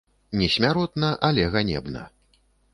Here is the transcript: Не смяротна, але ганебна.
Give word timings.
Не 0.39 0.47
смяротна, 0.55 1.11
але 1.29 1.47
ганебна. 1.57 2.05